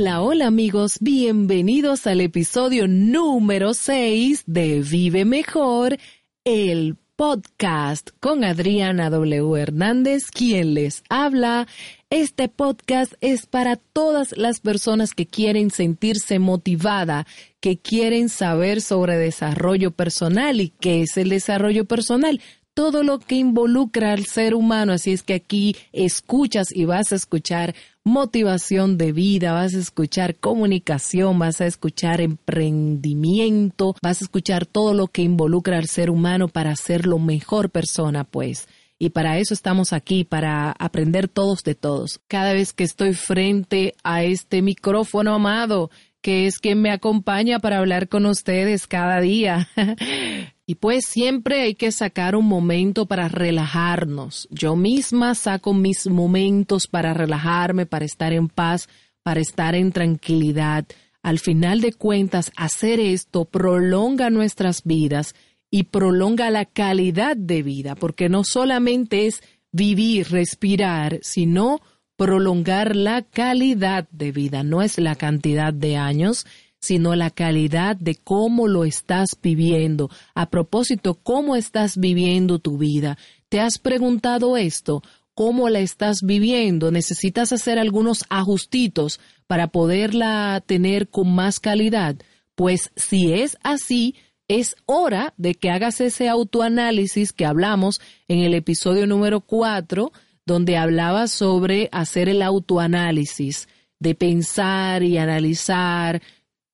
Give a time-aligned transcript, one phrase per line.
[0.00, 5.98] Hola, hola amigos, bienvenidos al episodio número 6 de Vive Mejor,
[6.44, 9.60] el podcast con Adriana W.
[9.60, 11.66] Hernández, quien les habla.
[12.10, 17.26] Este podcast es para todas las personas que quieren sentirse motivada,
[17.58, 22.40] que quieren saber sobre desarrollo personal y qué es el desarrollo personal
[22.78, 24.92] todo lo que involucra al ser humano.
[24.92, 30.36] Así es que aquí escuchas y vas a escuchar motivación de vida, vas a escuchar
[30.36, 36.46] comunicación, vas a escuchar emprendimiento, vas a escuchar todo lo que involucra al ser humano
[36.46, 38.68] para lo mejor persona, pues.
[38.96, 42.20] Y para eso estamos aquí, para aprender todos de todos.
[42.28, 45.90] Cada vez que estoy frente a este micrófono amado,
[46.22, 49.68] que es quien me acompaña para hablar con ustedes cada día.
[50.70, 54.46] y pues siempre hay que sacar un momento para relajarnos.
[54.50, 58.86] Yo misma saco mis momentos para relajarme, para estar en paz,
[59.22, 60.84] para estar en tranquilidad.
[61.22, 65.34] Al final de cuentas, hacer esto prolonga nuestras vidas
[65.70, 71.80] y prolonga la calidad de vida, porque no solamente es vivir, respirar, sino
[72.16, 76.44] prolongar la calidad de vida, no es la cantidad de años,
[76.80, 80.10] sino la calidad de cómo lo estás viviendo.
[80.34, 83.18] A propósito, ¿cómo estás viviendo tu vida?
[83.48, 85.02] ¿Te has preguntado esto?
[85.34, 86.90] ¿Cómo la estás viviendo?
[86.90, 92.16] ¿Necesitas hacer algunos ajustitos para poderla tener con más calidad?
[92.54, 94.16] Pues si es así,
[94.48, 100.10] es hora de que hagas ese autoanálisis que hablamos en el episodio número 4
[100.48, 103.68] donde hablaba sobre hacer el autoanálisis,
[104.00, 106.22] de pensar y analizar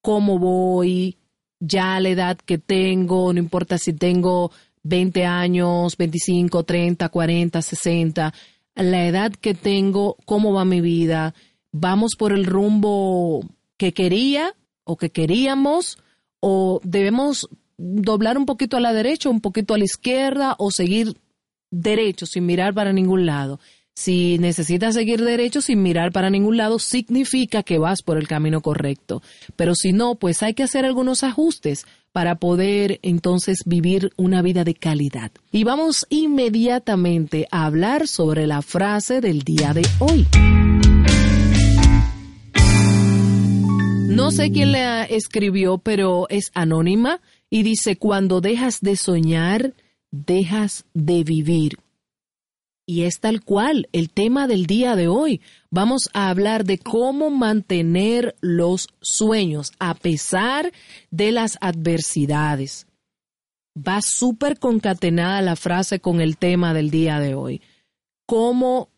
[0.05, 1.17] cómo voy,
[1.61, 4.53] ya la edad que tengo, no importa si tengo
[4.83, 8.35] 20 años, 25, 30, 40, 60,
[8.75, 11.35] la edad que tengo, cómo va mi vida,
[11.73, 14.53] vamos por el rumbo que quería
[14.85, 15.97] o que queríamos
[16.39, 17.49] o debemos
[17.79, 21.17] doblar un poquito a la derecha, un poquito a la izquierda o seguir
[21.71, 23.59] derecho sin mirar para ningún lado.
[23.97, 28.61] Si necesitas seguir derecho sin mirar para ningún lado, significa que vas por el camino
[28.61, 29.23] correcto.
[29.55, 34.65] Pero si no, pues hay que hacer algunos ajustes para poder entonces vivir una vida
[34.65, 35.31] de calidad.
[35.53, 40.27] Y vamos inmediatamente a hablar sobre la frase del día de hoy.
[44.09, 49.75] No sé quién la escribió, pero es anónima y dice, cuando dejas de soñar,
[50.11, 51.79] dejas de vivir.
[52.87, 55.41] Y es tal cual el tema del día de hoy.
[55.71, 60.71] Vamos a hablar de cómo mantener los sueños a pesar
[61.11, 62.87] de las adversidades.
[63.77, 67.63] Va súper concatenada la frase con el tema del día de hoy.
[68.27, 68.91] Cómo,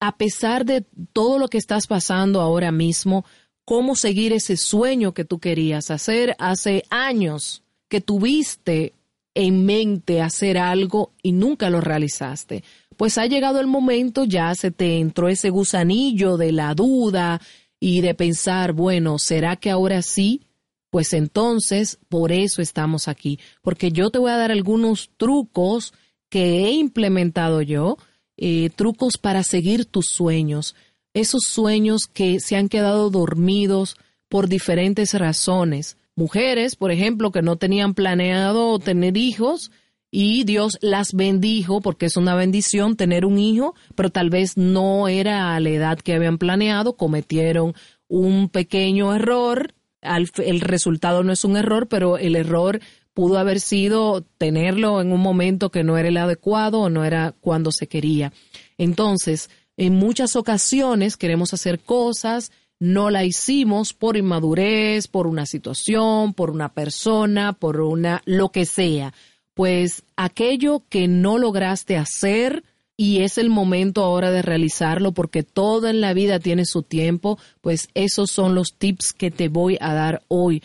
[0.00, 3.24] a pesar de todo lo que estás pasando ahora mismo,
[3.64, 8.94] cómo seguir ese sueño que tú querías hacer hace años, que tuviste
[9.38, 12.64] en mente hacer algo y nunca lo realizaste.
[12.96, 17.40] Pues ha llegado el momento, ya se te entró ese gusanillo de la duda
[17.78, 20.42] y de pensar, bueno, ¿será que ahora sí?
[20.90, 25.94] Pues entonces, por eso estamos aquí, porque yo te voy a dar algunos trucos
[26.28, 27.96] que he implementado yo,
[28.36, 30.74] eh, trucos para seguir tus sueños,
[31.14, 33.96] esos sueños que se han quedado dormidos
[34.28, 39.70] por diferentes razones, mujeres, por ejemplo, que no tenían planeado tener hijos
[40.10, 45.06] y Dios las bendijo porque es una bendición tener un hijo, pero tal vez no
[45.06, 47.74] era a la edad que habían planeado, cometieron
[48.08, 52.80] un pequeño error, el resultado no es un error, pero el error
[53.14, 57.34] pudo haber sido tenerlo en un momento que no era el adecuado o no era
[57.40, 58.32] cuando se quería.
[58.76, 62.50] Entonces, en muchas ocasiones queremos hacer cosas
[62.80, 68.66] no la hicimos por inmadurez, por una situación, por una persona, por una lo que
[68.66, 69.12] sea.
[69.54, 72.62] Pues aquello que no lograste hacer
[72.96, 77.38] y es el momento ahora de realizarlo porque todo en la vida tiene su tiempo,
[77.60, 80.62] pues esos son los tips que te voy a dar hoy.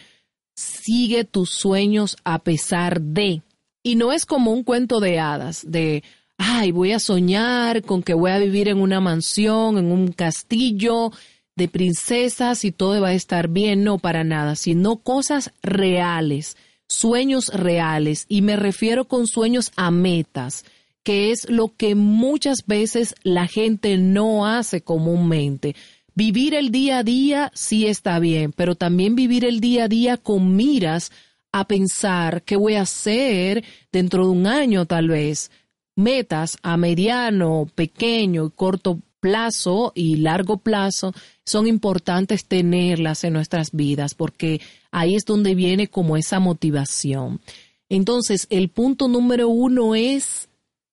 [0.55, 3.41] Sigue tus sueños a pesar de.
[3.83, 6.03] Y no es como un cuento de hadas, de,
[6.37, 11.11] ay, voy a soñar con que voy a vivir en una mansión, en un castillo,
[11.55, 16.57] de princesas y todo va a estar bien, no para nada, sino cosas reales,
[16.87, 20.65] sueños reales, y me refiero con sueños a metas,
[21.03, 25.75] que es lo que muchas veces la gente no hace comúnmente.
[26.15, 30.17] Vivir el día a día sí está bien, pero también vivir el día a día
[30.17, 31.11] con miras
[31.51, 35.51] a pensar qué voy a hacer dentro de un año tal vez,
[35.95, 41.13] metas a mediano, pequeño y corto plazo y largo plazo
[41.45, 44.59] son importantes tenerlas en nuestras vidas porque
[44.91, 47.39] ahí es donde viene como esa motivación.
[47.87, 50.49] Entonces, el punto número uno es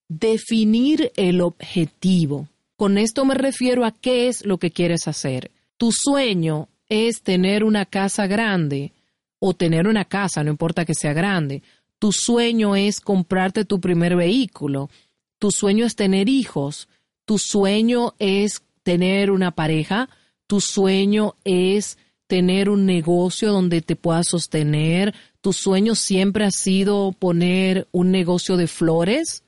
[0.09, 2.47] definir el objetivo.
[2.77, 5.51] Con esto me refiero a qué es lo que quieres hacer.
[5.77, 8.93] Tu sueño es tener una casa grande
[9.41, 11.65] o tener una casa, no importa que sea grande.
[11.99, 14.89] Tu sueño es comprarte tu primer vehículo.
[15.41, 16.89] Tu sueño es tener hijos.
[17.31, 20.09] Tu sueño es tener una pareja.
[20.49, 21.97] Tu sueño es
[22.27, 25.15] tener un negocio donde te puedas sostener.
[25.41, 29.45] Tu sueño siempre ha sido poner un negocio de flores,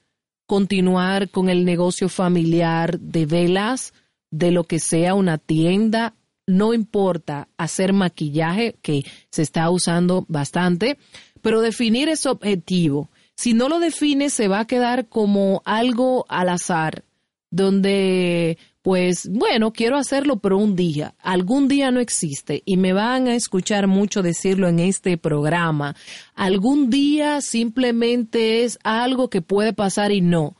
[0.46, 3.94] continuar con el negocio familiar de velas,
[4.30, 6.14] de lo que sea una tienda,
[6.46, 10.98] no importa hacer maquillaje, que se está usando bastante,
[11.40, 13.10] pero definir ese objetivo.
[13.34, 17.02] Si no lo defines, se va a quedar como algo al azar,
[17.52, 23.28] donde, pues, bueno, quiero hacerlo, pero un día, algún día no existe, y me van
[23.28, 25.94] a escuchar mucho decirlo en este programa.
[26.34, 30.56] Algún día simplemente es algo que puede pasar y no.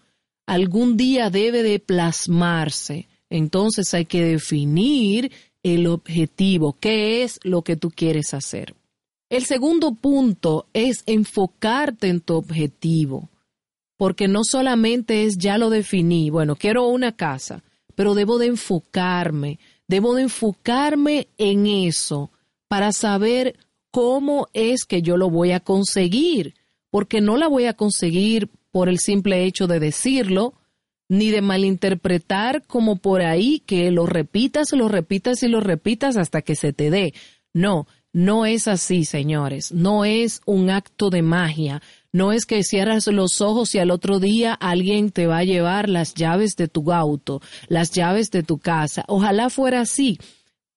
[0.47, 3.09] Algún día debe de plasmarse.
[3.31, 8.75] Entonces hay que definir el objetivo, qué es lo que tú quieres hacer.
[9.31, 13.31] El segundo punto es enfocarte en tu objetivo,
[13.97, 17.63] porque no solamente es ya lo definí, bueno, quiero una casa,
[17.95, 22.31] pero debo de enfocarme, debo de enfocarme en eso
[22.69, 23.57] para saber
[23.91, 26.55] cómo es que yo lo voy a conseguir,
[26.91, 30.55] porque no la voy a conseguir por el simple hecho de decirlo,
[31.09, 36.41] ni de malinterpretar como por ahí que lo repitas, lo repitas y lo repitas hasta
[36.41, 37.13] que se te dé.
[37.53, 39.73] No, no es así, señores.
[39.73, 41.83] No es un acto de magia.
[42.13, 45.89] No es que cierras los ojos y al otro día alguien te va a llevar
[45.89, 49.05] las llaves de tu auto, las llaves de tu casa.
[49.09, 50.19] Ojalá fuera así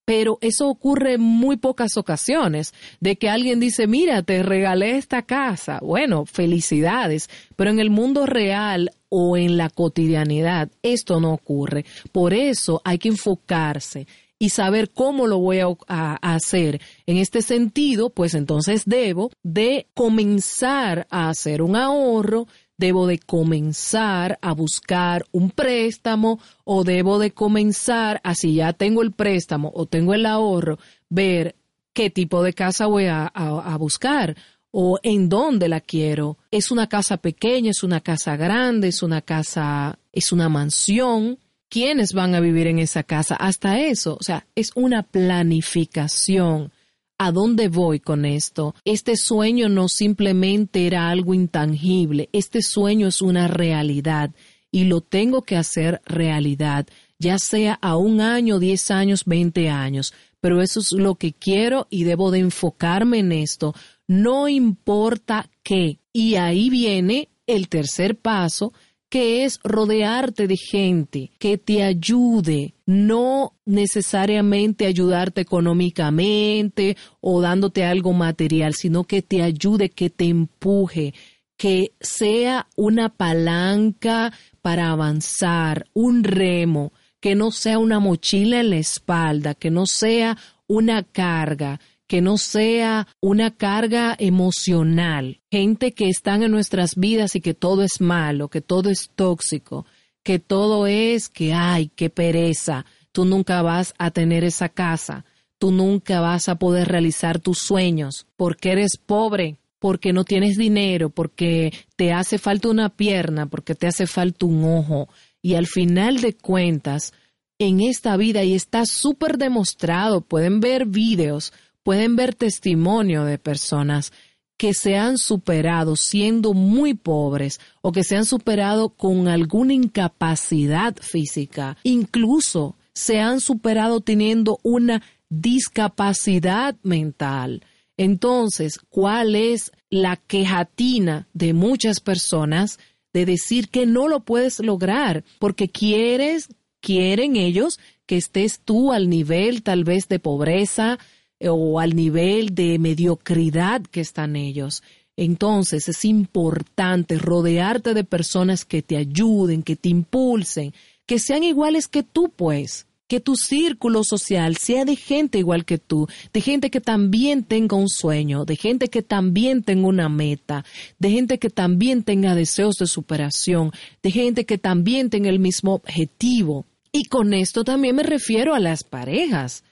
[0.06, 5.24] pero eso ocurre en muy pocas ocasiones, de que alguien dice, mira, te regalé esta
[5.24, 5.80] casa.
[5.82, 11.86] Bueno, felicidades, pero en el mundo real o en la cotidianidad esto no ocurre.
[12.12, 14.08] Por eso hay que enfocarse
[14.46, 16.80] y saber cómo lo voy a, hacer.
[17.08, 22.48] En este sentido, pues entonces debo de comenzar a hacer un ahorro
[22.78, 29.14] debo de comenzar a buscar un préstamo o debo de comenzar, así ya tengo el
[29.14, 30.78] préstamo o tengo el ahorro,
[31.10, 31.56] ver
[31.94, 33.32] qué tipo de casa voy a,
[33.80, 34.36] buscar
[34.72, 36.38] o en dónde la quiero.
[36.52, 41.40] Es una casa pequeña, es una casa grande, es una casa, es una mansión.
[41.70, 43.36] ¿Quiénes van a vivir en esa casa?
[43.36, 46.72] Hasta eso, o sea, es una planificación
[47.18, 48.76] ¿A dónde voy con esto?
[48.84, 54.32] Este sueño no simplemente era algo intangible, este sueño es una realidad
[54.70, 60.14] y lo tengo que hacer realidad, ya sea a un año, diez años, veinte años,
[60.42, 63.74] pero eso es lo que quiero y debo de enfocarme en esto,
[64.08, 66.00] no importa qué.
[66.12, 68.74] Y ahí viene el tercer paso,
[69.10, 78.14] que es rodearte de gente que te ayude, no necesariamente ayudarte económicamente o dándote algo
[78.14, 81.14] material, sino que te ayude, que te empuje,
[81.58, 88.78] que sea una palanca para avanzar, un remo, que no sea una mochila en la
[88.78, 96.44] espalda, que no sea una carga, que no sea una carga emocional, gente que están
[96.44, 99.86] en nuestras vidas y que todo es malo, que todo es tóxico,
[100.24, 105.26] que todo es que ay, qué pereza, tú nunca vas a tener esa casa,
[105.58, 111.10] tú nunca vas a poder realizar tus sueños porque eres pobre, porque no tienes dinero,
[111.10, 115.10] porque te hace falta una pierna, porque te hace falta un ojo
[115.42, 117.14] y al final de cuentas
[117.60, 121.54] en esta vida y está súper demostrado, pueden ver videos
[121.86, 124.12] pueden ver testimonio de personas
[124.58, 130.96] que se han superado siendo muy pobres o que se han superado con alguna incapacidad
[131.00, 137.64] física, incluso se han superado teniendo una discapacidad mental.
[137.98, 142.80] Entonces, ¿cuál es la quejatina de muchas personas
[143.14, 146.50] de decir que no lo puedes lograr porque quieres,
[146.82, 150.98] quieren ellos que estés tú al nivel tal vez de pobreza,
[151.42, 154.84] o al nivel de mediocridad que están ellos.
[155.18, 160.74] Entonces es importante rodearte de personas que te ayuden, que te impulsen,
[161.06, 162.88] que sean iguales que tú, pues.
[163.08, 167.78] Que tu círculo social sea de gente igual que tú, de gente que también tenga
[167.78, 170.66] un sueño, de gente que también tenga una meta,
[170.98, 175.76] de gente que también tenga deseos de superación, de gente que también tenga el mismo
[175.76, 176.66] objetivo.
[176.92, 179.64] Y con esto también me refiero a las parejas,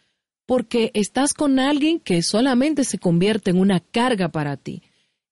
[0.45, 4.83] porque estás con alguien que solamente se convierte en una carga para ti,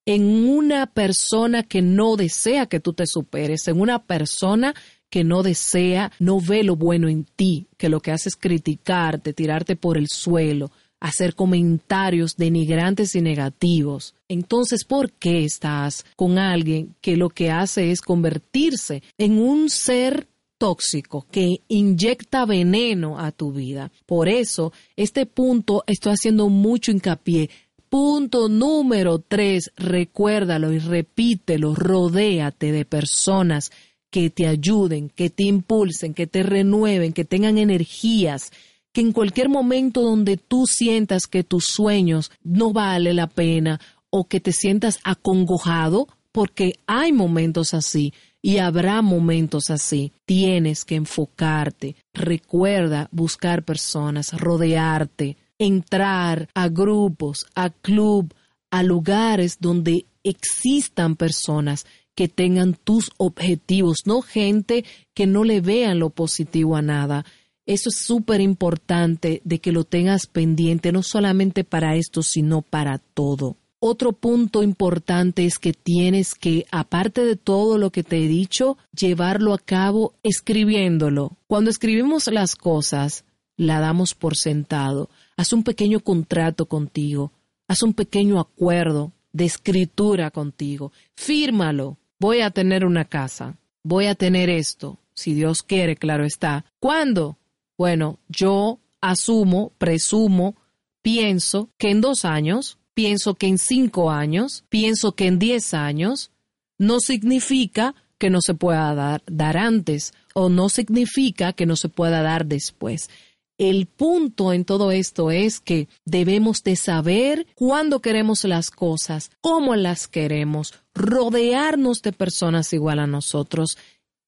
[0.05, 4.73] en una persona que no desea que tú te superes, en una persona
[5.09, 9.33] que no desea, no ve lo bueno en ti, que lo que hace es criticarte,
[9.33, 14.15] tirarte por el suelo, hacer comentarios denigrantes y negativos.
[14.29, 20.29] Entonces, ¿por qué estás con alguien que lo que hace es convertirse en un ser
[20.61, 23.91] tóxico que inyecta veneno a tu vida?
[24.05, 27.49] Por eso, este punto estoy haciendo mucho hincapié.
[27.89, 33.71] Punto número tres, recuérdalo y repítelo, rodéate de personas
[34.11, 38.51] que te ayuden, que te impulsen, que te renueven, que tengan energías,
[38.93, 44.25] que en cualquier momento donde tú sientas que tus sueños no vale la pena o
[44.25, 51.95] que te sientas acongojado, porque hay momentos así y habrá momentos así, tienes que enfocarte.
[52.13, 58.33] Recuerda buscar personas, rodearte, entrar a grupos, a club,
[58.71, 65.99] a lugares donde existan personas que tengan tus objetivos, no gente que no le vean
[65.99, 67.25] lo positivo a nada,
[67.65, 72.97] eso es súper importante de que lo tengas pendiente, no solamente para esto, sino para
[72.97, 73.57] todo.
[73.83, 78.77] Otro punto importante es que tienes que, aparte de todo lo que te he dicho,
[78.95, 81.35] llevarlo a cabo escribiéndolo.
[81.47, 83.25] Cuando escribimos las cosas,
[83.57, 85.09] la damos por sentado.
[85.35, 87.31] Haz un pequeño contrato contigo.
[87.67, 90.91] Haz un pequeño acuerdo de escritura contigo.
[91.15, 91.97] Fírmalo.
[92.19, 93.57] Voy a tener una casa.
[93.81, 94.99] Voy a tener esto.
[95.15, 96.65] Si Dios quiere, claro está.
[96.79, 97.39] ¿Cuándo?
[97.79, 100.55] Bueno, yo asumo, presumo,
[101.01, 106.29] pienso que en dos años, pienso que en cinco años, pienso que en diez años,
[106.77, 112.21] no significa que no se pueda dar, antes o no significa que no se pueda
[112.21, 113.09] dar después.
[113.57, 119.75] El punto en todo esto es que debemos de saber cuándo queremos las cosas, cómo
[119.75, 123.79] las queremos, rodearnos de personas igual a nosotros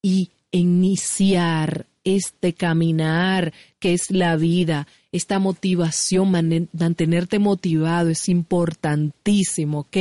[0.02, 6.30] y iniciar este caminar que es la vida, esta motivación,
[6.72, 9.96] mantenerte motivado es importantísimo, ¿ok?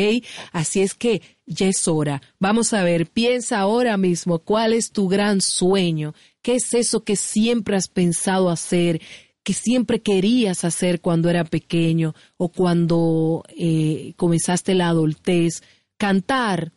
[0.52, 2.22] Así es que ya es hora.
[2.40, 7.16] Vamos a ver, piensa ahora mismo cuál es tu gran sueño, qué es eso que
[7.16, 9.02] siempre has pensado hacer,
[9.44, 15.62] que siempre querías hacer cuando era pequeño o cuando eh, comenzaste la adultez,
[15.98, 16.72] cantar,